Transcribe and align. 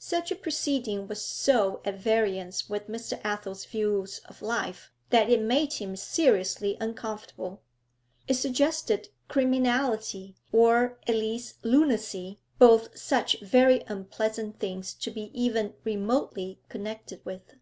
Such 0.00 0.32
a 0.32 0.34
proceeding 0.34 1.06
was 1.06 1.24
so 1.24 1.80
at 1.84 1.96
variance 2.00 2.68
with 2.68 2.88
Mr. 2.88 3.20
Athel's 3.22 3.64
views 3.64 4.18
of 4.28 4.42
life 4.42 4.90
that 5.10 5.30
it 5.30 5.40
made 5.40 5.74
him 5.74 5.94
seriously 5.94 6.76
uncomfortable. 6.80 7.62
It 8.26 8.34
suggested 8.34 9.10
criminality, 9.28 10.34
or 10.50 10.98
at 11.06 11.14
least 11.14 11.64
lunacy, 11.64 12.40
both 12.58 12.98
such 12.98 13.38
very 13.40 13.84
unpleasant 13.86 14.58
things 14.58 14.92
to 14.94 15.12
be 15.12 15.30
even 15.40 15.72
remotely 15.84 16.58
connected 16.68 17.24
with. 17.24 17.54